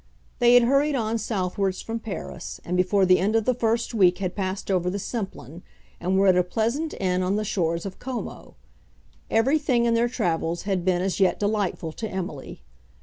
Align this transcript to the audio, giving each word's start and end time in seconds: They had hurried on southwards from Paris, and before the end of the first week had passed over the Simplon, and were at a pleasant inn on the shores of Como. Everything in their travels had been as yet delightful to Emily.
They 0.39 0.55
had 0.55 0.63
hurried 0.63 0.95
on 0.95 1.19
southwards 1.19 1.83
from 1.83 1.99
Paris, 1.99 2.59
and 2.65 2.75
before 2.75 3.05
the 3.05 3.19
end 3.19 3.35
of 3.35 3.45
the 3.45 3.53
first 3.53 3.93
week 3.93 4.17
had 4.17 4.35
passed 4.35 4.71
over 4.71 4.89
the 4.89 4.97
Simplon, 4.97 5.61
and 5.99 6.17
were 6.17 6.25
at 6.25 6.35
a 6.35 6.43
pleasant 6.43 6.95
inn 6.99 7.21
on 7.21 7.35
the 7.35 7.45
shores 7.45 7.85
of 7.85 7.99
Como. 7.99 8.55
Everything 9.29 9.85
in 9.85 9.93
their 9.93 10.09
travels 10.09 10.63
had 10.63 10.83
been 10.83 11.03
as 11.03 11.19
yet 11.19 11.39
delightful 11.39 11.91
to 11.91 12.09
Emily. 12.09 12.63